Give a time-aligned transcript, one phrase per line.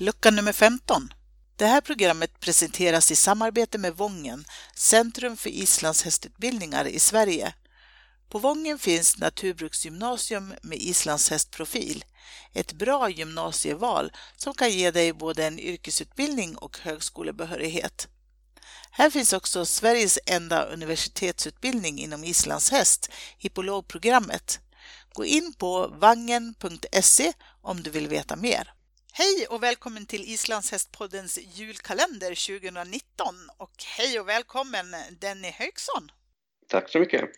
[0.00, 1.12] Lucka nummer 15.
[1.56, 7.54] Det här programmet presenteras i samarbete med Vången, Centrum för islandshästutbildningar i Sverige.
[8.28, 12.04] På Vången finns naturbruksgymnasium med islandshästprofil.
[12.52, 18.08] Ett bra gymnasieval som kan ge dig både en yrkesutbildning och högskolebehörighet.
[18.90, 24.60] Här finns också Sveriges enda universitetsutbildning inom islandshäst, hippologprogrammet.
[25.12, 28.72] Gå in på vangen.se om du vill veta mer.
[29.18, 34.86] Hej och välkommen till Islandshästpoddens julkalender 2019 och hej och välkommen
[35.20, 36.10] Denny Högson.
[36.68, 37.30] Tack så mycket.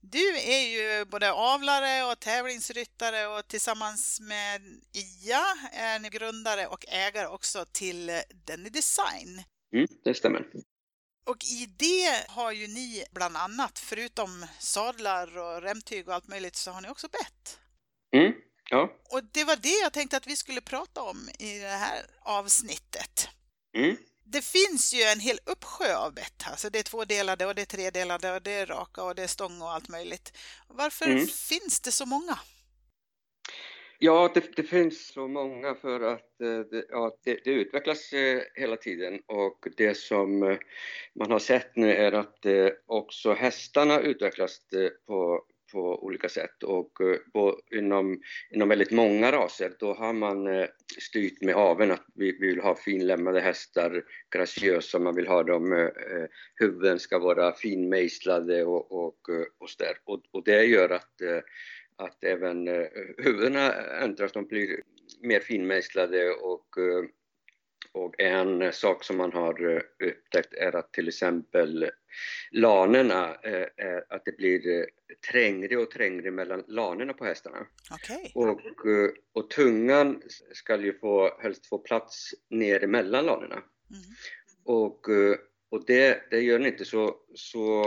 [0.00, 4.62] Du är ju både avlare och tävlingsryttare och tillsammans med
[4.92, 8.06] Ia är ni grundare och ägare också till
[8.46, 9.42] Denny Design.
[9.72, 10.46] Mm, det stämmer.
[11.26, 16.56] Och i det har ju ni bland annat, förutom sadlar och remtyg och allt möjligt,
[16.56, 17.58] så har ni också bett.
[18.12, 18.32] Mm,
[18.70, 18.92] ja.
[19.10, 23.28] Och det var det jag tänkte att vi skulle prata om i det här avsnittet.
[23.76, 23.96] Mm.
[24.24, 26.44] Det finns ju en hel uppsjö av bett.
[26.50, 29.26] Alltså det är tvådelade och det är tredelade och det är raka och det är
[29.26, 30.32] stång och allt möjligt.
[30.68, 31.26] Varför Mm.
[31.26, 32.38] finns det så många?
[33.98, 38.42] Ja, det, det finns så många för att eh, det, ja, det, det utvecklas eh,
[38.54, 40.58] hela tiden och det som eh,
[41.14, 42.46] man har sett nu är att
[42.86, 44.60] också hästarna utvecklas
[45.06, 50.46] på, på olika sätt och eh, på, inom, inom väldigt många raser då har man
[50.46, 50.66] eh,
[51.00, 55.72] styrt med aveln att vi, vi vill ha finlämmade hästar, graciösa, man vill ha dem,
[55.72, 59.96] eh, eh huvuden ska vara finmejslade och, och, och, så där.
[60.04, 61.12] och, och det gör att
[62.00, 62.68] att även
[63.18, 64.80] huvudena ändras, de blir
[65.22, 66.66] mer finmejslade och,
[67.92, 71.90] och en sak som man har upptäckt är att till exempel
[72.50, 74.84] lanerna, eh, är att det blir eh,
[75.30, 77.66] trängre och trängre mellan lanerna på hästarna.
[77.90, 78.32] Okej.
[78.34, 83.56] Och, eh, och tungan ska ju få, helst få plats ner mellan lanerna.
[83.56, 84.02] Mm.
[84.64, 85.36] Och, eh,
[85.70, 87.84] och det, det gör den inte så, så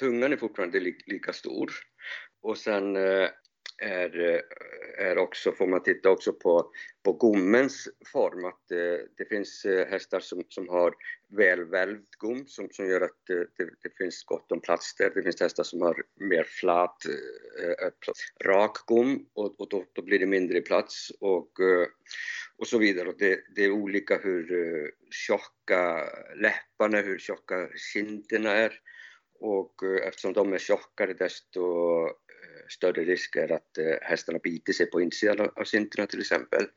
[0.00, 1.72] tungan är fortfarande li, lika stor.
[2.42, 3.28] Och sen eh,
[3.82, 4.42] är,
[4.98, 6.72] är också, får man titta också på,
[7.04, 10.94] på gommens form, att eh, det finns eh, hästar som, som har
[11.36, 15.10] välvälvd gom som, som gör att eh, det, det finns gott om plats där.
[15.14, 17.04] Det finns hästar som har mer flat,
[17.58, 17.90] eh,
[18.44, 21.86] rak gom och, och då, då blir det mindre plats och, eh,
[22.56, 23.08] och så vidare.
[23.08, 26.04] Och det, det är olika hur eh, tjocka
[26.36, 28.80] läpparna, hur tjocka kinderna är
[29.42, 31.62] och eh, eftersom de är tjockare desto
[32.72, 36.60] större risk är att eh, hästarna biter sig på insidan av- kinderna till exempel.
[36.60, 36.70] Mm.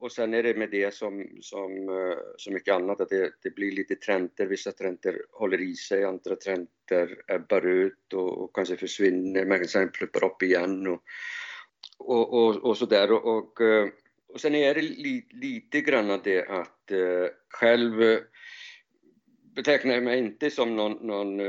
[0.00, 3.54] Och sen är det med det som, som eh, så mycket annat att det, det
[3.54, 8.76] blir lite trender, vissa trender håller i sig, andra trender ebbar ut och, och kanske
[8.76, 11.02] försvinner men sen pluppar upp igen och,
[11.98, 13.12] och, och, och sådär.
[13.12, 13.88] Och, och, eh,
[14.28, 16.92] och sen är det li, lite grann det att
[17.48, 18.18] själv
[19.54, 21.40] betecknar jag mig inte som någon, någon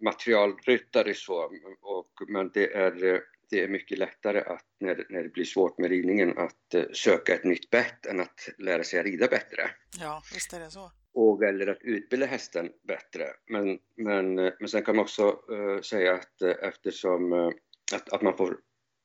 [0.00, 1.50] materialryttare så,
[1.82, 5.90] och, men det är, det är mycket lättare att när, när det blir svårt med
[5.90, 9.70] ridningen att eh, söka ett nytt bett än att lära sig att rida bättre.
[10.00, 10.92] Ja, visst är det så.
[11.14, 13.26] Och eller att utbilda hästen bättre.
[13.46, 17.50] Men, men, eh, men sen kan man också eh, säga att eh, eftersom eh,
[17.94, 18.58] att, att man får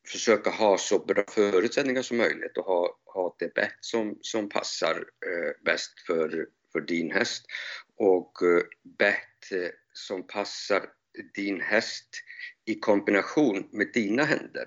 [0.07, 5.05] försöka ha så bra förutsättningar som möjligt och ha, ha det bett som, som passar
[5.65, 7.45] bäst för, för din häst
[7.95, 8.31] och
[8.97, 10.89] bett som passar
[11.35, 12.09] din häst
[12.65, 14.65] i kombination med dina händer.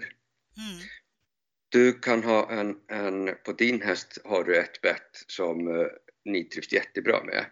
[0.56, 0.88] Mm.
[1.68, 5.86] Du kan ha en, en, på din häst har du ett bett som eh,
[6.24, 7.46] ni trivs jättebra med.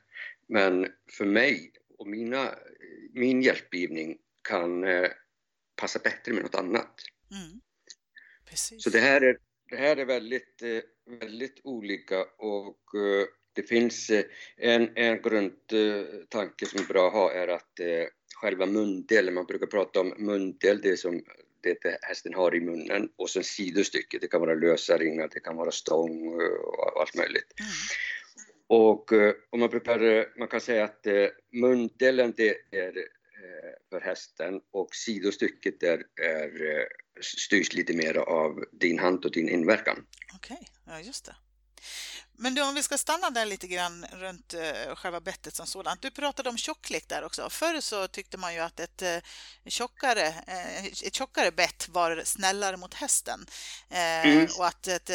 [0.49, 2.55] Men för mig och mina,
[3.13, 4.19] min hjälpgivning
[4.49, 5.11] kan eh,
[5.77, 6.95] passa bättre med något annat.
[7.31, 7.61] Mm.
[8.79, 9.39] Så det här är,
[9.71, 10.81] det här är väldigt, eh,
[11.21, 12.81] väldigt olika och
[13.55, 14.25] det finns eh,
[14.57, 19.67] en, en grundtanke som är bra att ha är att eh, själva mundelen, man brukar
[19.67, 21.23] prata om mundel, det som
[21.63, 25.57] det hästen har i munnen och sen sidostycket, det kan vara lösa ringar, det kan
[25.57, 27.53] vara stång eh, och allt möjligt.
[27.61, 27.71] Mm.
[28.67, 33.73] Och, eh, och man, brukar, eh, man kan säga att eh, mundelen det är eh,
[33.91, 36.87] för hästen och sidostycket är, är, eh,
[37.21, 40.07] styrs lite mer av din hand och din inverkan.
[40.37, 41.37] Okej, ja just det.
[42.37, 46.03] Men du, om vi ska stanna där lite grann runt uh, själva bettet som sådant.
[46.03, 47.51] Du pratade om tjocklek där också.
[47.51, 49.19] Förr så tyckte man ju att ett, uh,
[49.67, 53.47] tjockare, uh, ett tjockare bett var snällare mot hästen
[53.91, 54.49] mm.
[54.59, 55.11] och att ett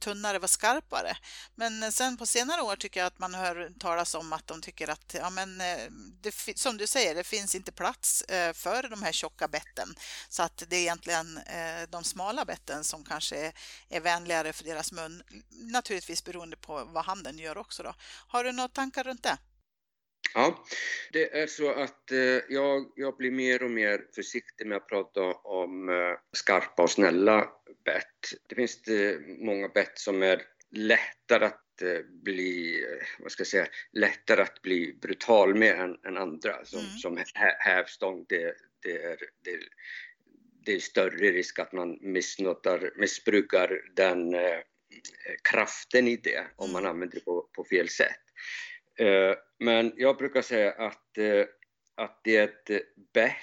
[0.00, 1.16] tunnare var skarpare.
[1.54, 4.90] Men sen på senare år tycker jag att man hör talas om att de tycker
[4.90, 5.58] att, ja men
[6.20, 8.24] det, som du säger, det finns inte plats
[8.54, 9.94] för de här tjocka betten.
[10.28, 11.40] Så att det är egentligen
[11.88, 13.52] de smala betten som kanske är,
[13.88, 15.22] är vänligare för deras mun.
[15.50, 17.82] Naturligtvis beroende på vad handeln gör också.
[17.82, 17.94] Då.
[18.28, 19.38] Har du några tankar runt det?
[20.34, 20.64] Ja,
[21.12, 25.20] det är så att eh, jag, jag blir mer och mer försiktig med att prata
[25.32, 27.48] om eh, skarpa och snälla
[27.84, 28.48] bett.
[28.48, 31.58] Det finns eh, många bett som är lättare att
[32.24, 32.84] bli,
[33.18, 36.64] vad ska jag säga, lättare att bli brutal med än, än andra.
[36.64, 36.90] Som, mm.
[36.90, 37.24] som
[37.58, 39.58] hävstång, det, det, är, det,
[40.64, 44.34] det är större risk att man missnotar, missbrukar den
[45.50, 46.90] kraften i det om man mm.
[46.90, 48.20] använder det på, på fel sätt.
[48.98, 51.46] Eh, men jag brukar säga att, eh,
[51.96, 52.84] att det är ett
[53.14, 53.36] bett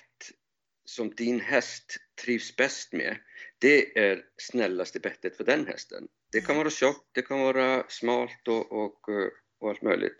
[0.85, 3.17] som din häst trivs bäst med,
[3.59, 6.07] det är snällaste bettet för den hästen.
[6.31, 6.57] Det kan mm.
[6.57, 9.09] vara tjockt, det kan vara smalt och, och,
[9.59, 10.17] och allt möjligt.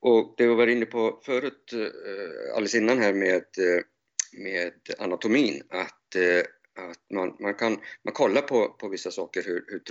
[0.00, 1.72] Och det vi var inne på förut,
[2.54, 3.44] alldeles innan här med,
[4.32, 6.16] med anatomin, att
[6.76, 9.82] att man, man kan man kollar på, på vissa saker, hur, hur,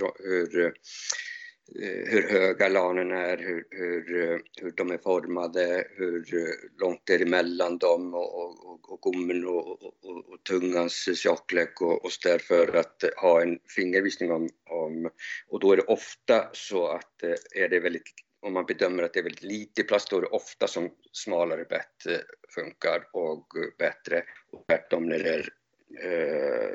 [0.52, 6.54] hur, eh, hur höga lanen är, hur, hur, eh, hur de är formade, hur eh,
[6.80, 12.04] långt det är emellan dem och, och, och gommen och, och, och tungans tjocklek och,
[12.04, 15.10] och så där för att ha en fingervisning om, om...
[15.48, 17.22] Och då är det ofta så att
[17.54, 20.26] är det väldigt om man bedömer att det är väldigt lite plast, då är det
[20.26, 22.22] ofta som smalare bett
[22.54, 23.46] funkar och
[23.78, 24.22] bättre.
[24.52, 25.48] Och tvärtom när det är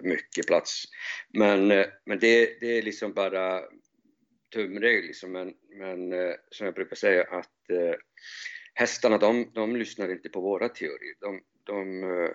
[0.02, 0.84] mycket plats.
[1.34, 3.62] Men, eh, men det, det är liksom bara
[4.54, 5.32] tumregel liksom.
[5.32, 7.96] Men, men eh, som jag brukar säga att eh,
[8.74, 11.16] hästarna de, de lyssnar inte på våra teorier.
[11.20, 12.32] De, de, eh,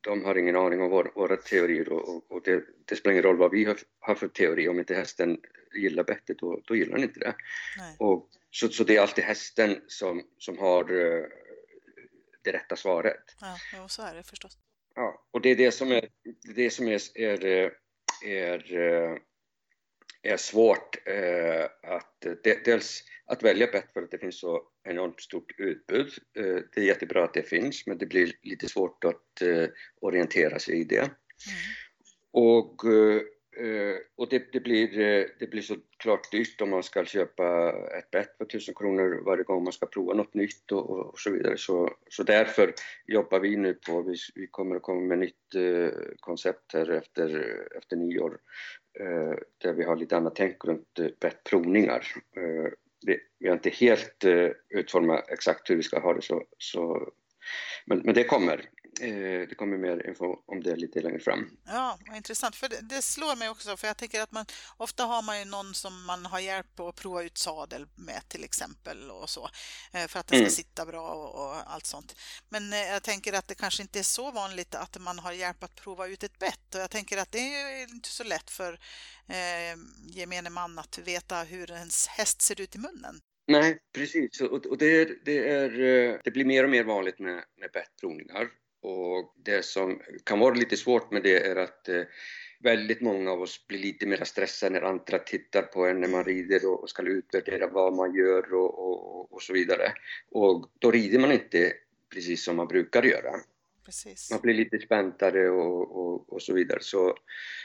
[0.00, 3.36] de har ingen aning om vår, våra teorier och, och det, det, spelar ingen roll
[3.36, 4.68] vad vi har, har för teori.
[4.68, 5.40] Om inte hästen
[5.74, 7.34] gillar bettet, då, då gillar den inte det.
[7.98, 10.84] Och, så, så det är alltid hästen som, som har
[12.42, 13.36] det rätta svaret.
[13.72, 14.58] Ja, så är det förstås.
[14.94, 16.08] Ja, och det är det som är,
[16.54, 17.70] det som är, är,
[18.24, 18.72] är,
[20.22, 22.26] är svårt eh, att
[22.64, 26.12] dels att välja bett för att det finns så enormt stort utbud.
[26.38, 29.68] Eh, det är jättebra att det finns men det blir lite svårt att eh,
[30.00, 30.96] orientera sig i det.
[30.96, 31.10] Mm.
[32.32, 32.82] Och
[33.60, 38.10] Eh, och det, det, blir, eh, det blir såklart dyrt om man ska köpa ett
[38.10, 41.56] bett för 1000 kronor varje gång man ska prova något nytt och, och, så vidare.
[41.56, 42.74] Så, så därför
[43.06, 47.56] jobbar vi nu på, vi, vi kommer att komma med nytt eh, koncept här efter,
[47.78, 48.38] efter nyår
[49.00, 52.06] eh, där vi har lite annat tänk runt eh, bettprovningar.
[52.36, 52.72] Eh,
[53.06, 57.12] vi, vi har inte helt eh, utformat exakt hur vi ska ha det så, så
[57.86, 58.68] men, men det kommer.
[59.00, 61.50] Eh, det kommer mer info om det lite längre fram.
[61.66, 62.56] Ja, vad intressant.
[62.56, 64.46] För det, det, slår mig också, för jag tänker att man
[64.76, 68.44] ofta har man ju någon som man har hjälp att prova ut sadel med till
[68.44, 69.48] exempel och så,
[69.92, 70.50] eh, för att den ska mm.
[70.50, 72.16] sitta bra och, och, allt sånt.
[72.48, 75.64] Men eh, jag tänker att det kanske inte är så vanligt att man har hjälp
[75.64, 78.72] att prova ut ett bett och jag tänker att det är inte så lätt för
[79.28, 83.20] eh, gemene man att veta hur ens häst ser ut i munnen.
[83.46, 84.40] Nej, precis.
[84.40, 85.70] Och, och det, är, det, är,
[86.24, 88.48] det blir mer och mer vanligt med, med bettprovningar
[88.82, 92.02] och det som kan vara lite svårt med det är att eh,
[92.60, 96.24] väldigt många av oss blir lite mer stressade när andra tittar på en när man
[96.24, 99.92] rider och ska utvärdera vad man gör och, och, och så vidare.
[100.30, 101.72] Och då rider man inte
[102.14, 103.32] precis som man brukar göra.
[103.84, 104.30] Precis.
[104.30, 106.78] Man blir lite späntare och, och, och, så vidare.
[106.82, 107.16] Så,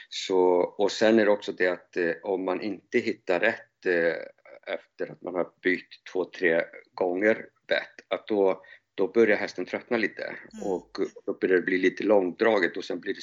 [0.08, 4.74] så, och sen är det också det att eh, om man inte hittar rätt eh,
[4.74, 6.64] efter att man har bytt två, tre
[6.94, 8.62] gånger bett, att då
[8.96, 10.66] då börjar hästen tröttna lite mm.
[10.66, 13.20] och då börjar det bli lite långdraget och sen blir det,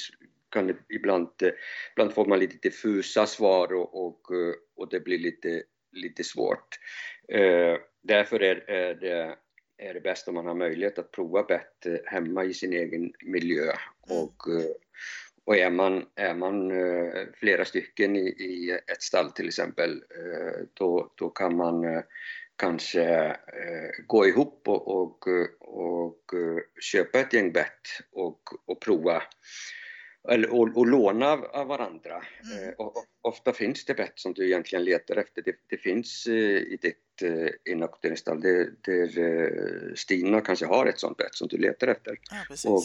[0.50, 1.30] kan det ibland,
[1.92, 4.22] ibland får man lite diffusa svar och, och,
[4.76, 6.80] och det blir lite, lite svårt.
[7.28, 9.38] Eh, därför är, är, det,
[9.78, 13.64] är det bäst om man har möjlighet att prova bett hemma i sin egen miljö
[13.64, 14.24] mm.
[14.24, 14.36] och,
[15.46, 20.66] och är man, är man eh, flera stycken i, i ett stall till exempel, eh,
[20.74, 22.04] då, då kan man
[22.64, 25.28] kanske eh, gå ihop och, och,
[25.60, 29.24] och, eh, köpa ett gäng bett och, och prova
[30.30, 32.24] eller, och, och låna av varandra.
[32.44, 32.70] Mm.
[32.70, 35.42] Eh, och, ofta finns det bett som du egentligen letar efter.
[35.42, 36.34] Det, det finns eh,
[36.74, 41.58] i ditt eh, inackorderingsstall där, där eh, Stina kanske har ett sånt bett som du
[41.58, 42.20] letar efter.
[42.32, 42.84] Ja, och,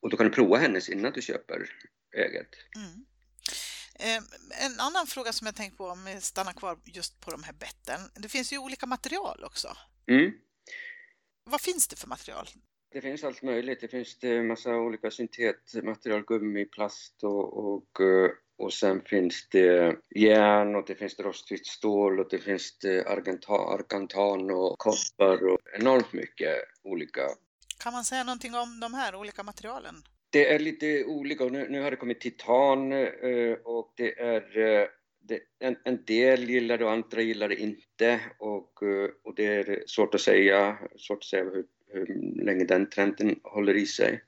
[0.00, 1.70] och då kan du prova hennes innan du köper
[2.16, 2.48] eget.
[2.76, 3.04] Mm.
[4.02, 7.42] Ehm, en annan fråga som jag tänkt på om vi stannar kvar just på de
[7.42, 8.00] här betten.
[8.14, 9.76] Det finns ju olika material också.
[10.06, 10.32] Mm.
[11.44, 12.48] Vad finns det för material?
[12.92, 13.80] Det finns allt möjligt.
[13.80, 19.96] Det finns en massa olika syntetmaterial, gummi, plast och, och, eh, och sen finns det
[20.16, 25.58] järn och det finns det rostfritt stål och det finns det argantan och koppar och
[25.78, 27.22] enormt mycket olika.
[27.78, 30.02] Kan man säga någonting om de här olika materialen?
[30.30, 31.44] Det är lite olika.
[31.44, 34.88] Nu, nu har det kommit titan eh, och det är eh,
[35.22, 39.46] det, en, en, del gillar det och andra gillar det inte och, eh, och det
[39.46, 42.06] är svårt att säga, svårt att säga hur, hur
[42.44, 44.22] länge den trenden håller i sig.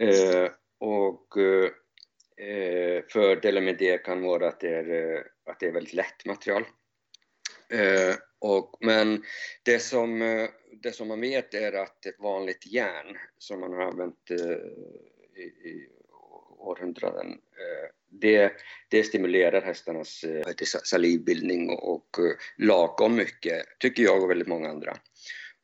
[0.00, 5.18] Eh, och eh, fördelen med det kan vara att det är,
[5.50, 6.64] att det är väldigt lätt material.
[7.68, 9.24] Eh, och, men
[9.62, 10.18] det som,
[10.82, 14.30] det som man vet är att ett vanligt järn som man har använt
[15.36, 15.88] i, i
[16.64, 18.52] århundraden, eh, det,
[18.88, 24.96] det stimulerar hästarnas eh, salivbildning och, eh, lagom mycket, tycker jag och väldigt många andra.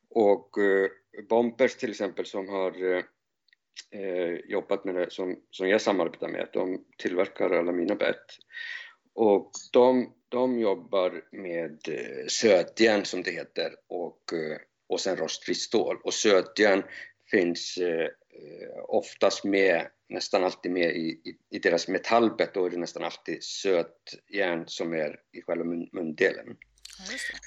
[0.09, 0.49] Och
[1.29, 3.03] Bompers till exempel som har
[4.45, 8.25] jobbat med det, som, som jag samarbetar med, de tillverkar alla mina bett.
[9.13, 11.79] Och de, de jobbar med
[12.27, 14.23] sötjärn som det heter och,
[14.89, 15.97] och sen rostfritt stål.
[16.03, 16.83] Och sötjärn
[17.31, 17.79] finns
[18.87, 23.43] oftast med, nästan alltid med i, i, i deras metallbett, då är det nästan alltid
[23.43, 26.47] sötjärn som är i själva mun, mundelen.
[26.47, 27.37] Ja,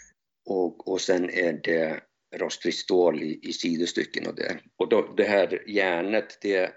[0.46, 2.00] och, och sen är det
[2.36, 4.58] rostfritt stål i, i sidostycken och det.
[4.76, 6.72] Och då, det här järnet, det,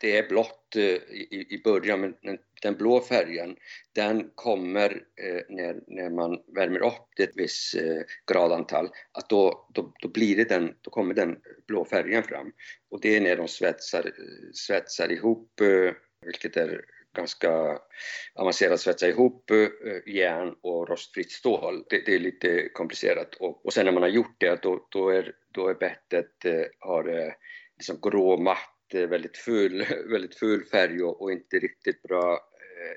[0.00, 3.56] det, är blått eh, i, i början, men den, blå färgen,
[3.94, 4.90] den kommer
[5.22, 8.02] eh, när, när man värmer upp det ett visst eh,
[8.32, 12.52] gradantal, att då, då, då, blir det den, då kommer den blå färgen fram.
[12.90, 14.12] Och det är när de svetsar,
[14.52, 15.60] svetsar ihop,
[16.24, 16.84] vilket är
[17.16, 17.78] ganska
[18.34, 19.50] avancerat svetsa ihop
[20.06, 21.84] järn och rostfritt stål.
[21.90, 25.10] Det, det är lite komplicerat och, och, sen när man har gjort det då, då
[25.10, 26.32] är, då är bettet
[26.78, 27.34] har
[27.78, 32.40] liksom grå matt, väldigt full, väldigt full färg och, och inte riktigt bra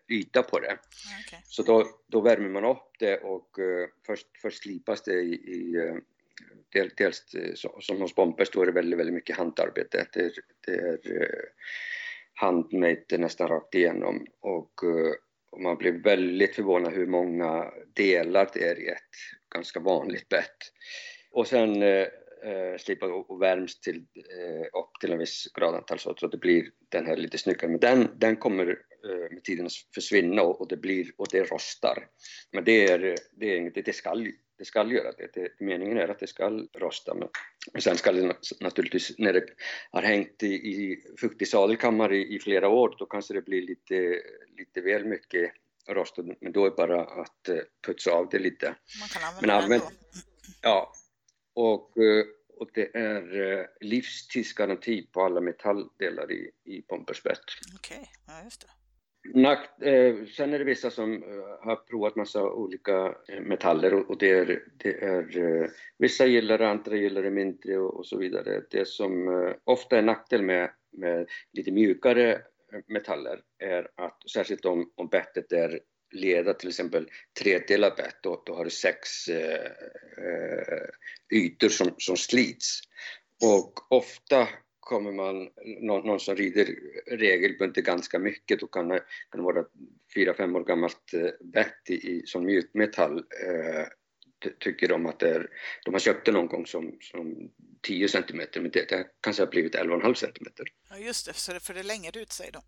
[0.09, 0.77] yta på det.
[1.27, 1.39] Okay.
[1.43, 5.77] Så då, då värmer man upp det och uh, först, först slipas det i, i
[5.77, 5.95] uh,
[6.73, 7.35] del, dels
[7.79, 10.05] som hos Bompers då är det väldigt, väldigt mycket handarbete.
[10.13, 10.33] Det,
[10.65, 11.27] det är uh,
[12.33, 15.13] handmade nästan rakt igenom och, eh,
[15.49, 19.15] och man blir väldigt förvånad hur många delar det är i ett
[19.53, 20.57] ganska vanligt bett.
[21.31, 21.83] Och sen
[22.43, 26.37] eh, eh slipar och värms till, eh, upp till en viss gradantal så att det
[26.37, 27.71] blir den här lite snyggare.
[27.71, 28.67] Men den, den kommer
[29.05, 32.07] eh, med tiden att försvinna och, och, det blir, och det rostar.
[32.51, 34.31] Men det är, det är inget, det skall
[34.61, 35.33] det ska göra det.
[35.33, 35.59] det.
[35.59, 37.13] Meningen är att det ska rosta.
[37.73, 39.45] Men, sen ska det naturligtvis, när det
[39.91, 44.21] har hängt i, i fuktig sadelkammare i, i, flera år, då kanske det blir lite,
[44.57, 45.51] lite väl mycket
[45.87, 46.17] rost.
[46.41, 48.65] Men då är det bara att uh, putsa av det lite.
[48.99, 50.19] Man kan använda men använd, det
[50.61, 50.93] Ja,
[51.53, 52.25] och, uh,
[52.57, 57.39] och det är uh, livstidsgaranti på alla metalldelar i, i Pompersbett.
[57.75, 58.07] Okej, okay.
[58.27, 58.67] ja just det.
[59.23, 64.17] Nakt, eh, sen är det vissa som eh, har provat massa olika eh, metaller och,
[64.17, 68.17] det är, det är eh, vissa gillar det, andra gillar det mindre och, och så
[68.17, 68.61] vidare.
[68.71, 74.65] Det som eh, ofta är nackdel med, med lite mjukare eh, metaller är att, särskilt
[74.65, 75.79] om, om bettet är
[76.11, 79.09] leda till exempel tredelat bett, då, då har du sex
[81.31, 82.81] ytor som, som slits.
[83.43, 84.47] Och ofta
[84.79, 85.49] kommer man,
[85.81, 86.75] någon, någon som rider
[87.11, 89.65] regelbundet ganska mycket, då kan det, kan vara
[90.15, 93.85] fyra, fem år gammalt eh, bett i, i, som mjukmetall eh,
[94.59, 95.49] tycker de att det är,
[95.85, 97.49] de har köpt det någon gång som, som
[97.81, 100.67] 10 centimeter, men det, det kanske har blivit 11,5 centimeter.
[100.89, 102.61] Ja just det, så det, för det längre ut sig då?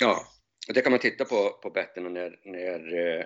[0.00, 0.26] Ja,
[0.68, 3.24] det kan man titta på, på betten när, när eh,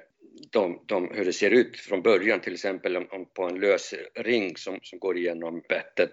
[0.51, 4.57] de, de, hur det ser ut från början, till exempel om, på en lös ring
[4.57, 6.13] som, som går igenom bettet,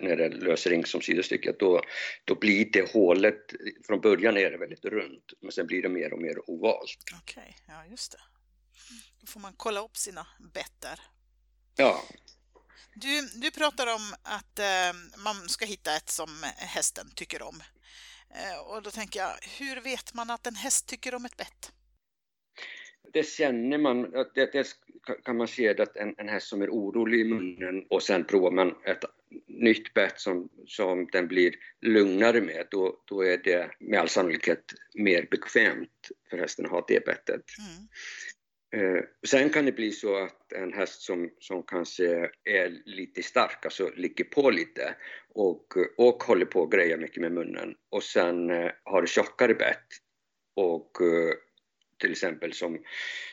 [0.00, 1.82] när det är lös ring som sidostycke, då,
[2.24, 3.52] då blir det hålet,
[3.86, 6.96] från början är det väldigt runt, men sen blir det mer och mer ovalt.
[7.22, 8.18] Okej, okay, ja just det.
[9.20, 11.00] Då får man kolla upp sina bett där.
[11.76, 12.02] Ja.
[12.94, 17.62] Du, du pratar om att eh, man ska hitta ett som hästen tycker om.
[18.34, 21.72] Eh, och då tänker jag, hur vet man att en häst tycker om ett bett?
[23.12, 24.66] Det känner man, det, det
[25.24, 28.50] kan man se att en, en häst som är orolig i munnen och sen provar
[28.50, 29.04] man ett
[29.46, 34.64] nytt bett som, som den blir lugnare med, då, då är det med all sannolikhet
[34.94, 37.44] mer bekvämt för hästen att ha det bettet.
[37.58, 37.88] Mm.
[38.76, 43.64] Eh, sen kan det bli så att en häst som, som kanske är lite stark,
[43.64, 44.94] alltså ligger på lite
[45.28, 49.86] och, och håller på att greja mycket med munnen och sen eh, har tjockare bett
[50.56, 51.34] och eh,
[51.98, 52.78] till exempel som,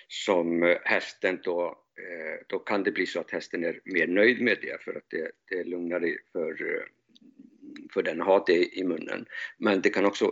[0.07, 1.67] som hästen då,
[1.97, 5.09] eh, då kan det bli så att hästen är mer nöjd med det för att
[5.09, 6.83] det, det är lugnare för, eh,
[7.93, 9.25] för den att ha det i munnen.
[9.57, 10.31] Men det kan också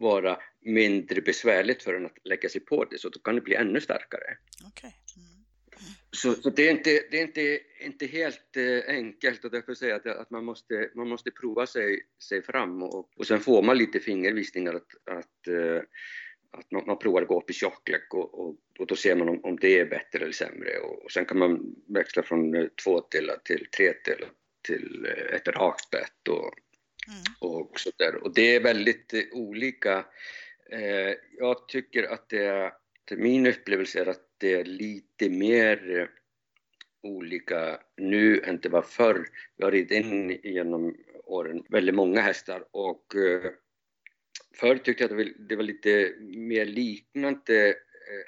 [0.00, 3.54] vara mindre besvärligt för den att lägga sig på det, så då kan det bli
[3.54, 4.36] ännu starkare.
[4.68, 4.90] Okay.
[5.16, 5.30] Mm.
[6.10, 9.92] Så, så, det är, inte, det är inte, inte helt eh, enkelt och därför säger
[9.92, 13.62] jag att, att man, måste, man måste prova sig, sig fram och, och sen får
[13.62, 15.82] man lite fingervisningar att, att, eh,
[16.50, 19.28] att man, man provar att gå upp i tjocklek och, och, och, då ser man
[19.28, 22.66] om, om det är bättre eller sämre och, och sen kan man växla från eh,
[22.84, 24.24] två till, till tre till,
[24.62, 26.54] till ett rakt bett och,
[27.10, 27.22] mm.
[27.38, 28.14] och så där.
[28.24, 30.04] Och det är väldigt eh, olika.
[30.70, 32.72] Eh, jag tycker att det är,
[33.16, 36.06] min upplevelse är att det är lite mer eh,
[37.02, 39.26] olika nu än det var förr.
[39.56, 43.04] Jag har ridit in genom åren väldigt många hästar och
[44.54, 47.74] förr tyckte jag att det var lite mer liknande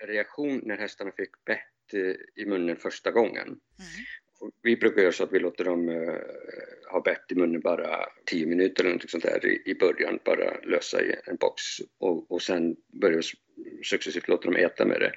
[0.07, 1.95] reaktion när hästarna fick bett
[2.35, 3.47] i munnen första gången.
[3.47, 3.61] Mm.
[4.63, 6.21] Vi brukar göra så att vi låter dem eh,
[6.93, 11.03] ha bett i munnen bara 10 minuter eller något sånt där i, början, bara lösa
[11.03, 11.63] i en box
[11.99, 13.23] och, och sen börja
[13.85, 15.13] successivt låta dem äta med det.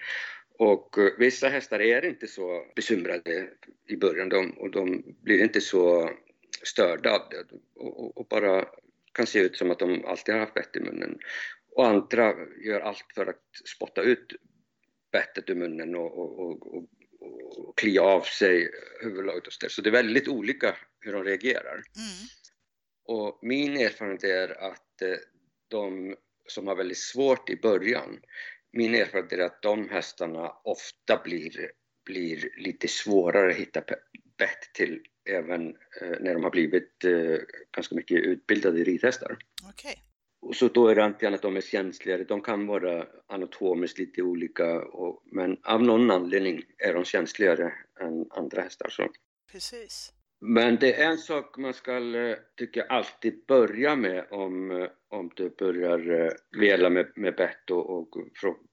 [0.58, 3.50] Och eh, vissa hästar är inte så bekymrade
[3.88, 6.12] i början de, och de blir inte så
[6.64, 8.66] störda av det och, och, bara
[9.12, 11.20] kan se ut som att de alltid har haft bett i munnen.
[11.72, 12.34] Och andra
[12.66, 14.34] gör allt för att spotta ut
[15.12, 16.86] bettet ur munnen och, och, och, och
[17.76, 21.74] klia av sig huvudlaget och så, så det är väldigt olika hur de reagerar.
[21.74, 22.28] Mm.
[23.08, 25.18] Och min erfarenhet är att eh,
[25.68, 26.16] de
[26.48, 28.20] som har väldigt svårt i början
[28.76, 31.72] min erfarenhet är att de hästarna ofta blir,
[32.06, 33.82] blir lite svårare att hitta
[34.38, 35.68] bett till även
[36.02, 37.38] eh, när de har blivit eh,
[37.72, 39.38] ganska mycket utbildade ridhästar.
[39.70, 39.96] Okay.
[40.42, 44.22] Och så då är det antingen att de är känsligare, de kan vara anatomiskt lite
[44.22, 48.90] olika, och, men av någon anledning är de känsligare än andra hästar.
[48.90, 49.10] Så.
[49.52, 50.14] Precis.
[50.42, 54.90] Men det är en sak man ska, eh, tycker jag, alltid börja med om, eh,
[55.10, 58.10] om du börjar eh, vela med, med bett och, och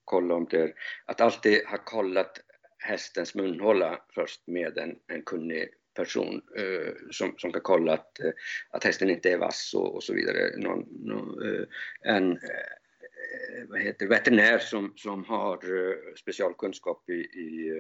[0.05, 0.73] kolla om det är,
[1.07, 2.41] att alltid ha kollat
[2.79, 8.19] hästens munhåla först med en, en kunnig person eh, som, som kan kolla att,
[8.71, 10.57] att hästen inte är vass och, och så vidare.
[10.57, 11.65] Någon, någon, eh,
[12.03, 12.39] en eh,
[13.69, 15.59] vad heter, veterinär som, som har
[16.17, 17.73] specialkunskap i, i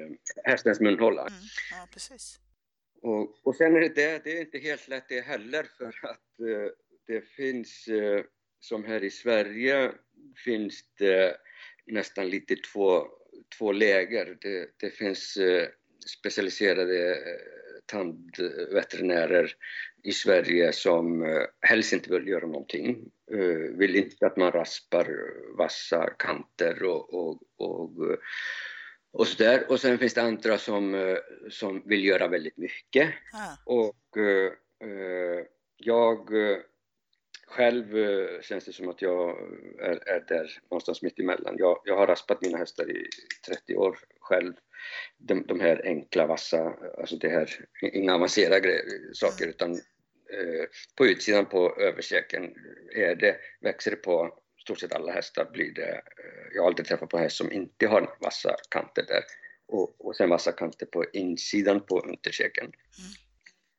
[0.45, 1.23] hästens munhåla.
[1.23, 1.33] Mm,
[1.71, 2.39] ja, precis.
[3.03, 6.41] Och, och sen är det, det, det är inte helt lätt det heller för att
[6.41, 6.73] eh,
[7.07, 8.25] det finns, eh,
[8.61, 9.93] som här i Sverige,
[10.45, 11.37] finns det
[11.87, 13.07] nästan lite två,
[13.59, 14.39] två läger.
[14.41, 15.69] Det, det finns eh,
[16.21, 19.55] specialiserade eh, tandveterinärer
[20.03, 23.11] i Sverige som eh, helst inte vill göra någonting.
[23.33, 25.07] Eh, vill inte att man raspar
[25.57, 27.91] vassa kanter och, och, och
[29.13, 29.71] och så där.
[29.71, 31.17] Och sen finns det andra som, eh,
[31.51, 33.15] som vill göra väldigt mycket.
[33.33, 33.73] Ah.
[33.73, 34.53] Och eh,
[34.89, 35.45] eh
[35.77, 36.59] jag eh,
[37.47, 37.95] själv
[38.43, 39.31] känns det som att jag
[39.79, 41.55] är, är där någonstans mitt emellan.
[41.59, 43.09] Jag, jag har raspat mina hästar i
[43.47, 44.53] 30 år själv.
[45.19, 47.51] De, de här enkla, vassa, alltså det här,
[47.93, 49.51] inga avancerade saker mm.
[49.51, 50.65] utan eh,
[50.97, 52.55] på utsidan på översäken
[52.95, 56.87] är det, växer det på stort sett alla hästar blir det, eh, jag har aldrig
[56.87, 59.23] träffat på häst som inte har vassa kanter där.
[59.67, 62.65] Och, och sen vassa kanter på insidan på underkäken.
[62.65, 62.77] Mm.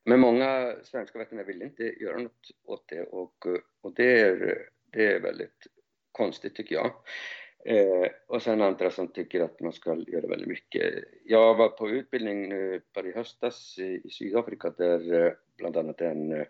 [0.04, 3.46] Men många svenska veterinärer vill inte göra något åt det och,
[3.80, 4.58] och det, är,
[4.92, 5.66] det är väldigt
[6.12, 6.92] konstigt tycker jag.
[7.64, 10.94] Eh, och sen andra som tycker att man ska göra väldigt mycket.
[11.24, 16.32] Jag var på utbildning nu i höstas i, i Sydafrika där eh, bland annat en
[16.32, 16.46] eh,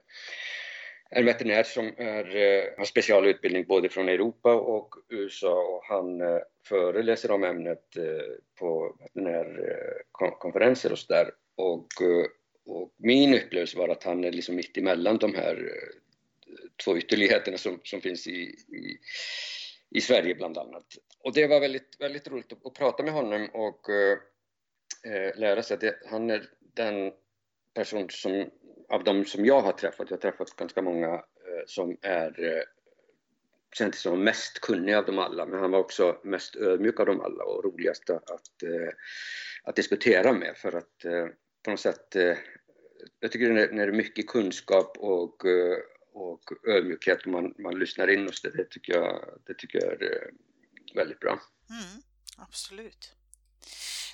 [1.17, 6.39] en veterinär som är, eh, har specialutbildning både från Europa och USA och han eh,
[6.69, 8.03] föreläser om ämnet eh,
[8.59, 11.31] på veterinärkonferenser eh, och sådär.
[11.57, 12.27] Och, eh,
[12.67, 15.73] och min upplevelse var att han är liksom mitt emellan de här
[16.85, 18.99] två ytterligheterna som, som finns i, i,
[19.95, 20.87] i Sverige bland annat.
[21.19, 24.19] Och det var väldigt, väldigt roligt att, att prata med honom och eh,
[25.13, 27.13] eh lära sig att det, han är den
[27.75, 28.51] person som
[28.89, 32.63] av de som jag har träffat, jag har träffat ganska många eh, som är eh,
[33.75, 37.21] känns som mest kunnig av dem alla, men han var också mest ödmjuk av dem
[37.21, 38.93] alla och roligast att, eh,
[39.63, 41.27] att diskutera med för att eh,
[41.65, 42.37] på något sätt, eh,
[43.21, 45.43] jag tycker när, när det är mycket kunskap och,
[46.15, 50.31] och ödmjukhet man, man lyssnar in oss det, det tycker jag, det tycker jag är
[50.95, 51.41] väldigt bra.
[51.71, 52.03] Mm,
[52.37, 53.15] absolut.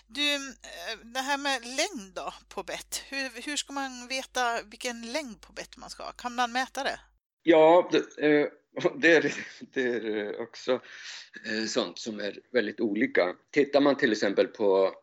[0.07, 3.03] Du, eh, det här med längd då på bett.
[3.09, 6.13] Hur, hur ska man veta vilken längd på bett man ska ha?
[6.13, 7.01] Kan man mäta det?
[7.43, 8.47] Ja, det, eh,
[8.97, 10.73] det, är, det är också
[11.47, 13.35] eh, sånt som är väldigt olika.
[13.51, 14.95] Tittar man till exempel på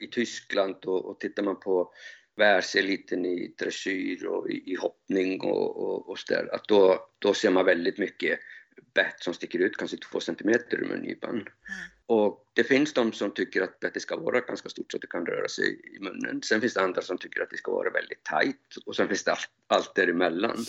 [0.00, 1.92] i Tyskland och, och tittar man på
[2.36, 7.34] världseliten i dressyr och i, i hoppning och, och, och så där, att då, då
[7.34, 8.38] ser man väldigt mycket
[8.94, 11.30] bett som sticker ut kanske två centimeter ur mungipan.
[11.30, 11.46] Mm.
[12.06, 15.06] Och det finns de som tycker att bettet ska vara ganska stort så att det
[15.06, 16.42] kan röra sig i munnen.
[16.42, 19.24] Sen finns det andra som tycker att det ska vara väldigt tajt och sen finns
[19.24, 20.50] det allt, allt däremellan.
[20.50, 20.64] Mm.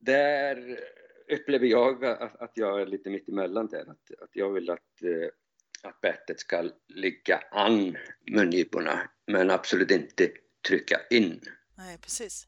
[0.00, 0.80] Där
[1.28, 5.02] upplever jag att, att jag är lite mitt emellan där, att, att jag vill att,
[5.02, 5.28] eh,
[5.82, 7.96] att bettet ska ligga an
[8.30, 10.30] mungiporna men absolut inte
[10.68, 11.40] trycka in.
[11.78, 12.46] Nej, precis.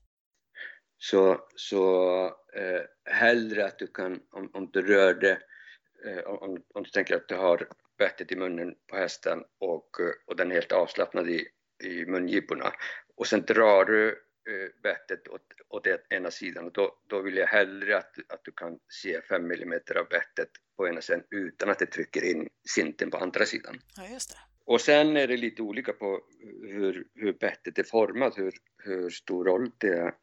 [0.98, 2.25] Så, så
[2.57, 5.38] eh, hellre att du kan, om, om du rör det,
[6.07, 9.90] eh, om, om du tänker att du har bettet i munnen på hästen och,
[10.27, 11.46] och den är helt avslappnad i,
[11.85, 12.72] i mungiporna
[13.16, 14.09] och sen drar du
[14.48, 18.53] eh, bettet åt, åt ena sidan och då, då vill jag hellre att, att du
[18.53, 23.11] kan se 5 mm av bettet på ena sidan utan att det trycker in sinten
[23.11, 23.81] på andra sidan.
[23.96, 24.51] Ja, just det.
[24.72, 26.20] Och sen är det lite olika på
[26.62, 28.52] hur, hur bettet är format, hur,
[28.85, 30.14] hur stor roll det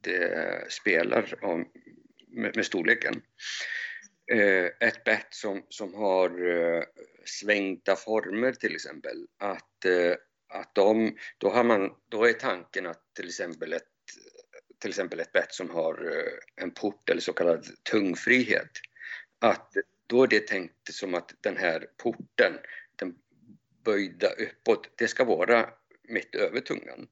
[0.00, 1.68] det spelar om,
[2.28, 3.22] med, med storleken.
[4.32, 6.82] Eh, ett bett som, som har eh,
[7.24, 10.14] svängda former till exempel, att, eh,
[10.48, 13.82] att de, då, har man, då är tanken att till exempel ett,
[14.80, 18.70] till exempel ett bett som har eh, en port eller så kallad tungfrihet,
[19.38, 19.72] att
[20.06, 22.52] då är det tänkt som att den här porten,
[22.96, 23.14] den
[23.88, 25.70] böjda uppåt, det ska vara
[26.08, 27.08] mitt över tungan.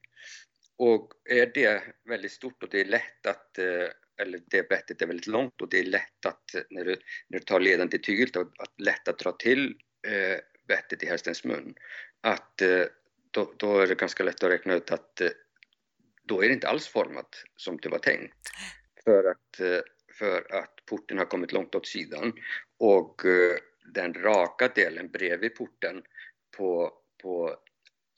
[0.79, 3.89] Och är det väldigt stort och det är lätt att, eh,
[4.23, 6.97] eller det bettet är väldigt långt och det är lätt att, när du,
[7.29, 11.45] när du tar leden till tyget, att lätt att dra till eh, bettet i hästens
[11.45, 11.75] mun,
[12.21, 12.85] att eh,
[13.31, 15.29] då, då, är det ganska lätt att räkna ut att eh,
[16.25, 18.49] då är det inte alls format som det var tänkt.
[19.05, 19.85] För att,
[20.19, 22.33] för att porten har kommit långt åt sidan
[22.79, 23.23] och
[23.95, 26.03] den raka delen bredvid porten
[26.57, 26.93] på,
[27.23, 27.57] på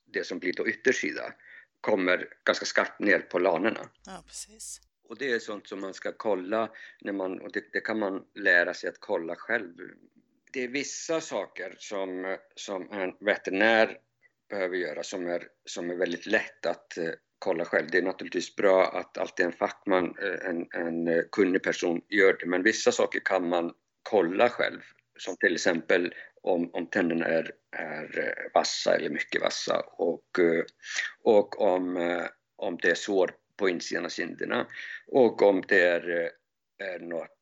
[0.06, 1.34] det som blir då yttersida
[1.80, 3.90] kommer ganska skarpt ner på lanerna.
[4.06, 4.80] Ja, precis.
[5.08, 6.70] Och det är sånt som man ska kolla,
[7.00, 9.74] när man, och det, det, kan man lära sig att kolla själv.
[10.52, 13.98] Det är vissa saker som, som en veterinär
[14.48, 17.90] behöver göra som är, som är väldigt lätt att eh, kolla själv.
[17.90, 22.46] Det är naturligtvis bra att alltid en fackman, eh, en, en kunnig person gör det,
[22.46, 23.72] men vissa saker kan man
[24.02, 24.80] kolla själv.
[25.18, 26.14] Som till exempel
[26.48, 30.64] om, om tänderna är, är eh, vassa eller mycket vassa och, eh,
[31.22, 34.66] och om, eh, om det är sår på insidan av kinderna
[35.06, 36.30] och om det är,
[36.78, 37.34] är något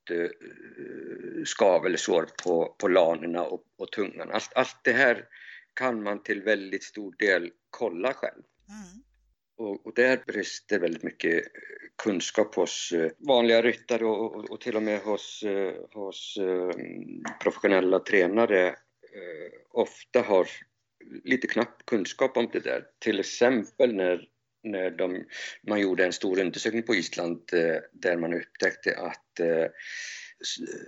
[1.45, 4.31] skav eller sår på, på lanerna och, och tungan.
[4.31, 5.25] Allt, allt det här
[5.75, 8.43] kan man till väldigt stor del kolla själv.
[8.69, 9.03] Mm.
[9.57, 11.45] Och, och där brister väldigt mycket
[12.03, 15.45] kunskap hos vanliga ryttare och, och, och till och med hos,
[15.93, 16.39] hos
[17.41, 18.77] professionella tränare
[19.17, 20.49] Eh, ofta har
[21.25, 22.85] lite knapp kunskap om det där.
[22.99, 24.29] Till exempel när,
[24.63, 25.25] när de,
[25.69, 29.67] man gjorde en stor undersökning på Island eh, där man upptäckte att eh,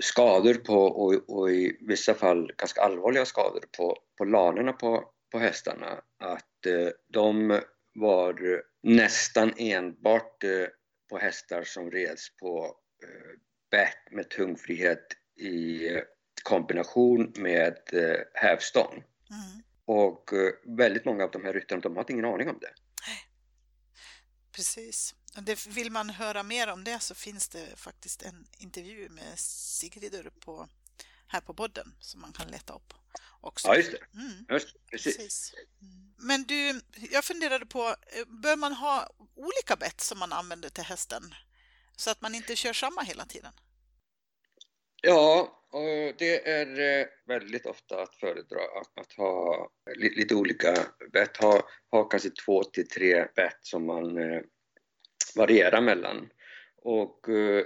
[0.00, 5.38] skador på, och, och, i vissa fall ganska allvarliga skador på, på lanerna på, på
[5.38, 7.60] hästarna, att eh, de
[7.94, 10.66] var nästan enbart eh,
[11.10, 13.38] på hästar som reds på eh,
[13.70, 15.06] bett med tungfrihet
[15.40, 16.02] i eh,
[16.42, 19.04] kombination med eh, hävstång.
[19.30, 19.62] Mm.
[19.84, 22.72] Och eh, väldigt många av de här ryttarna, de hade ingen aning om det.
[24.52, 25.14] Precis.
[25.42, 30.32] Det, vill man höra mer om det så finns det faktiskt en intervju med Sigridur
[30.40, 30.68] på,
[31.26, 32.94] här på podden som man kan leta upp.
[33.40, 33.68] Också.
[33.68, 34.18] Ja, just det.
[34.18, 34.46] Mm.
[34.48, 35.16] Just, precis.
[35.16, 35.54] precis.
[35.82, 36.12] Mm.
[36.16, 40.84] Men du, jag funderade på, eh, bör man ha olika bett som man använder till
[40.84, 41.34] hästen?
[41.96, 43.52] Så att man inte kör samma hela tiden?
[45.02, 48.60] Ja, och det är eh, väldigt ofta att föredra
[48.96, 50.74] att, ha lite, olika
[51.12, 51.36] bett.
[51.36, 54.40] Ha, ha kanske två till tre bett som man eh,
[55.36, 56.30] varierar mellan.
[56.82, 57.64] Och eh,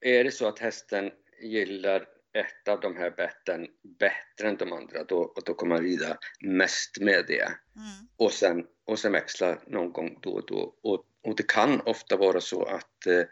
[0.00, 1.10] är det så att hästen
[1.42, 3.66] gillar ett av de här betten
[3.98, 7.42] bättre än de andra, då, då kommer man rida mest med det.
[7.42, 8.08] Mm.
[8.16, 10.74] Och, sen, och sen växla någon gång då och då.
[10.82, 13.22] Och, och det kan ofta vara så att eh,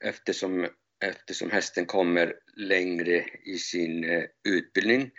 [0.00, 0.68] eftersom
[1.00, 5.10] eftersom hästen kommer längre i sin eh, utbildning,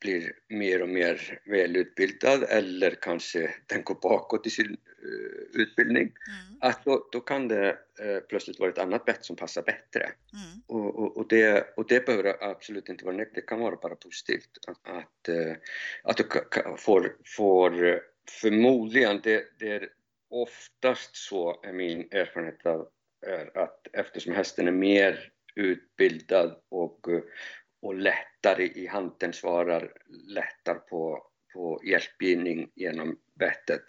[0.00, 6.58] blir mer och mer välutbildad eller kanske den går bakåt i sin uh, utbildning, mm.
[6.60, 10.02] att då, då, kan det uh, plötsligt vara ett annat bett som passar bättre.
[10.02, 10.62] Mm.
[10.66, 13.96] Och, och, och, det, och det behöver absolut inte vara negativt, det kan vara bara
[13.96, 14.50] positivt.
[14.66, 15.28] Att, att,
[16.02, 16.24] att du
[16.78, 19.88] får, får förmodligen, det, det är
[20.30, 22.88] oftast så, är min erfarenhet av
[23.22, 27.08] är att eftersom hästen är mer utbildad och,
[27.82, 33.84] och lättare i handen svarar lättare på, på hjälpgivning genom bettet,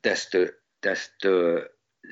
[0.00, 0.46] desto,
[0.80, 1.60] desto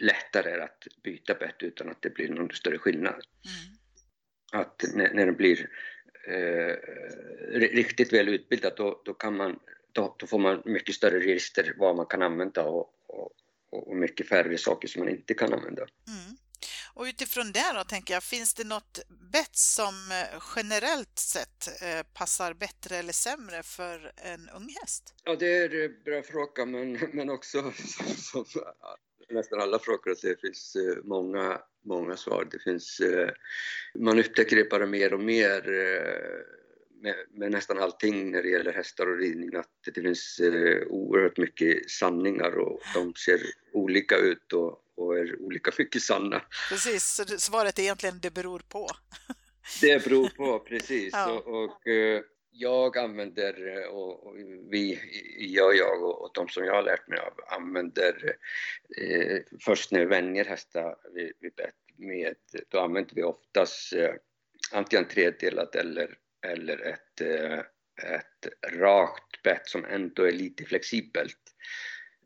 [0.00, 3.14] lättare är det att byta bett utan att det blir någon större skillnad.
[3.14, 4.62] Mm.
[4.62, 5.68] Att när, när den blir
[6.28, 6.76] eh,
[7.58, 9.58] riktigt väl utbildad då, då, kan man,
[9.92, 13.32] då, då, får man mycket större register vad man kan använda och, och,
[13.70, 15.82] och mycket färre saker som man inte kan använda.
[15.82, 16.36] Mm.
[16.94, 19.00] Och utifrån det då tänker jag, finns det något
[19.32, 25.14] bett som eh, generellt sett eh, passar bättre eller sämre för en ung häst?
[25.24, 27.72] Ja, det är en bra fråga, men, men också
[28.16, 28.44] som,
[29.30, 32.48] nästan alla frågor att det finns eh, många, många svar.
[32.50, 33.00] Det finns,
[33.94, 35.62] man upptäcker det bara mer och mer
[37.02, 40.40] med, med, nästan allting när det gäller hästar och ridning att det finns
[40.86, 43.40] oerhört mycket sanningar och de ser
[43.72, 46.42] olika ut och, och är olika mycket sanna.
[46.68, 48.88] Precis, så svaret är egentligen det beror på.
[49.80, 51.10] det beror på, precis.
[51.12, 51.30] ja.
[51.32, 54.36] och, och, eh, jag använder, eh, och,
[54.70, 55.00] vi,
[55.38, 58.36] jag, jag och, och de som jag har lärt mig av, använder
[58.98, 62.34] eh, först när vi vänjer hästar vid, vid bett med,
[62.68, 64.14] då använder vi oftast eh,
[64.72, 66.14] antingen tredelat eller,
[66.46, 67.58] eller ett, eh,
[68.14, 71.38] ett rakt bett som ändå är lite flexibelt.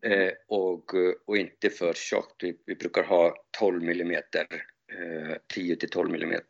[0.03, 0.95] Eh, och,
[1.27, 2.45] och inte för tjockt.
[2.45, 6.41] Vi, vi brukar ha 12 mm, eh, 10 till 12 mm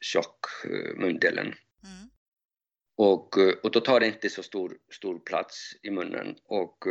[0.00, 1.46] tjock eh, mundelen.
[1.46, 2.10] Mm.
[2.96, 6.86] Och, och då tar det inte så stor, stor plats i munnen och,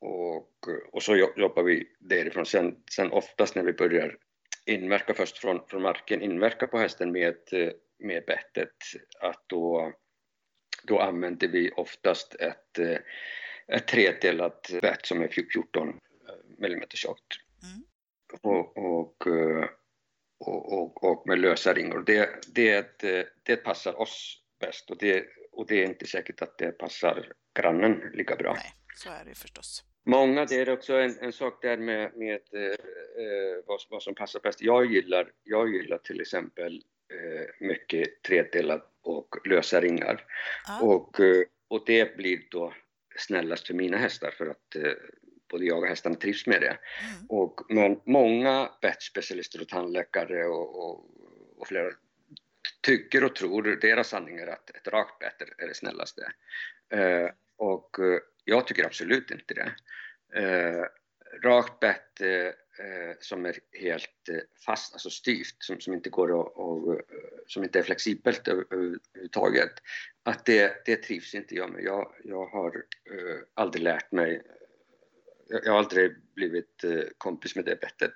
[0.00, 2.46] och, och så jobbar vi därifrån.
[2.46, 4.18] Sen, sen oftast när vi börjar
[4.66, 7.36] inverka först från, från marken, inverka på hästen med,
[7.98, 8.76] med bettet,
[9.20, 9.92] att då,
[10.82, 12.78] då använder vi oftast ett
[13.72, 16.00] ett tredelat bett som är 14
[16.64, 17.34] mm tjockt.
[17.62, 17.84] Mm.
[18.42, 19.26] Och, och,
[20.38, 22.02] och, och, med lösa ringor.
[22.06, 23.00] Det, det,
[23.42, 28.10] det passar oss bäst och det, och det är inte säkert att det passar grannen
[28.14, 28.54] lika bra.
[28.54, 29.84] Nej, så är det förstås.
[30.06, 32.78] Många, det är också en, en sak där med, med eh,
[33.66, 34.62] vad, vad, som passar bäst.
[34.62, 40.24] Jag gillar, jag gillar till exempel eh, mycket tredelat och lösa ringar.
[40.68, 40.80] Ah.
[40.82, 41.20] Och,
[41.68, 42.72] och det blir då
[43.18, 44.92] snällast för mina hästar för att eh,
[45.50, 46.66] både jag och hästarna trivs med det.
[46.66, 47.26] Mm.
[47.28, 51.04] Och, men många bettspecialister och tandläkare och, och,
[51.56, 51.90] och, flera
[52.82, 56.32] tycker och tror, deras sanning är att ett rakt bett är det snällaste.
[56.92, 59.72] Eh, och eh, jag tycker absolut inte det.
[60.40, 60.84] Eh,
[61.42, 62.46] rakt bett eh,
[62.86, 67.00] eh, som är helt eh, fast, alltså styvt, som, som inte går att, och, eh,
[67.46, 69.72] som inte är flexibelt överhuvudtaget,
[70.22, 71.84] att det, det trivs inte jag med.
[71.84, 72.76] Jag, jag har
[73.10, 74.42] eh, aldrig lärt mig,
[75.48, 78.12] jag har aldrig blivit eh, kompis med det bettet.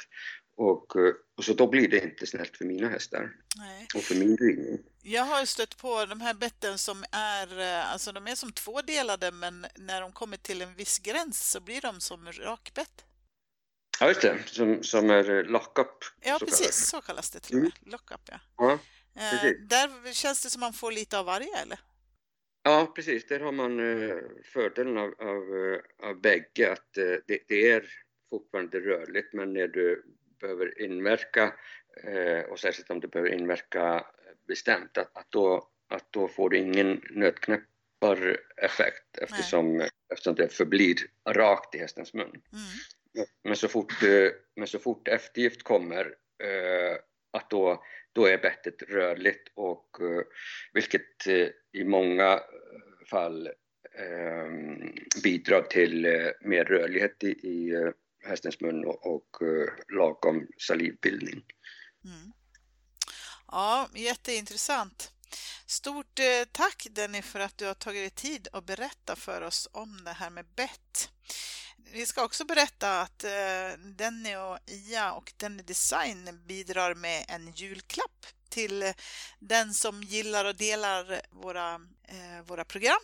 [0.56, 0.96] Och,
[1.36, 3.86] och, så då blir det inte snällt för mina hästar Nej.
[3.94, 4.78] och för min ridning.
[5.02, 9.66] Jag har stött på de här betten som är, alltså de är som tvådelade men
[9.76, 13.04] när de kommer till en viss gräns så blir de som rakbett.
[14.00, 15.88] Ja, just det, som, som är lock-up.
[16.20, 16.88] Ja, så precis, kallas.
[16.88, 17.72] så kallas det till och med.
[17.82, 17.92] Mm.
[17.92, 18.40] Lock-up, ja.
[18.56, 18.78] ja
[19.14, 21.78] eh, där känns det som man får lite av varje, eller?
[22.62, 23.26] Ja, precis.
[23.26, 27.84] Där har man eh, fördelen av, av, eh, av bägge, att eh, det, det, är
[28.30, 30.04] fortfarande rörligt, men när du
[30.42, 31.54] behöver inverka,
[32.04, 34.06] eh, och särskilt om du behöver inverka
[34.48, 40.96] bestämt, att, att, då, att då får du ingen nötknäppareffekt eftersom, eftersom det förblir
[41.28, 42.30] rakt i hästens mun.
[42.30, 43.26] Mm.
[43.44, 46.06] Men så fort, eh, men så fort eftergift kommer,
[46.44, 46.96] eh,
[47.30, 49.96] att då, då är bettet rörligt och
[50.72, 51.26] vilket
[51.72, 52.40] i många
[53.10, 53.50] fall
[55.22, 56.06] bidrar till
[56.40, 61.42] mer rörlighet i, i hästens mun och, och eh, lagom salivbildning.
[62.04, 62.32] Mm.
[63.46, 65.12] Ja, jätteintressant.
[65.66, 69.68] Stort eh, tack Denny för att du har tagit dig tid att berätta för oss
[69.72, 71.10] om det här med bett.
[71.92, 77.52] Vi ska också berätta att eh, Denny och Ia och Denny Design bidrar med en
[77.52, 78.92] julklapp till
[79.38, 81.74] den som gillar och delar våra,
[82.08, 83.02] eh, våra program.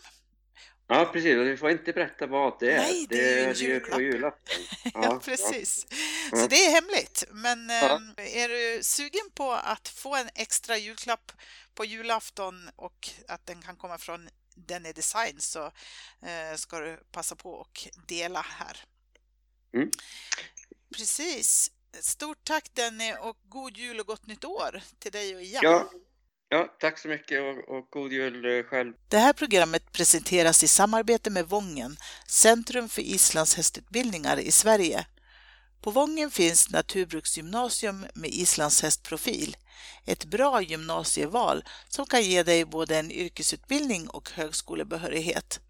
[0.91, 1.37] Ja, precis.
[1.37, 2.79] Och vi får inte berätta vad det är.
[2.79, 4.01] Nej, det, det är ju en julklapp.
[4.01, 4.65] julafton.
[4.85, 5.87] Ja, ja, precis.
[6.31, 6.37] Ja.
[6.37, 7.25] Så det är hemligt.
[7.31, 8.01] Men ja.
[8.17, 11.33] Eh, är du sugen på att få en extra julklapp
[11.75, 15.65] på julafton och att den kan komma från den är design så
[16.23, 18.85] eh, ska du passa på och dela här.
[19.75, 19.91] Mm.
[20.97, 21.71] Precis.
[22.01, 25.61] Stort tack Denny och god jul och gott nytt år till dig och Ia.
[25.63, 25.91] Ja,
[26.49, 28.93] ja tack så mycket och, och god jul eh, själv.
[29.09, 35.07] Det här programmet presenteras i samarbete med Vången, Centrum för islandshästutbildningar i Sverige.
[35.81, 39.57] På Vången finns naturbruksgymnasium med islandshästprofil
[40.05, 45.61] Ett bra gymnasieval som kan ge dig både en yrkesutbildning och högskolebehörighet.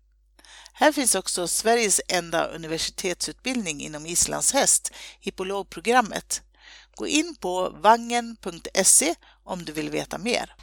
[0.73, 6.43] Här finns också Sveriges enda universitetsutbildning inom islandshäst, hippologprogrammet.
[6.95, 9.15] Gå in på vangen.se
[9.49, 10.55] om du vill veta mer.